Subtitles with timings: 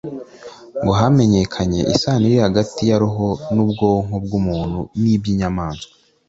[0.81, 5.93] ngo hamenyakane isano iri hagati ya roho n’ubwonko bw’umuntu n’iby’inyamaswa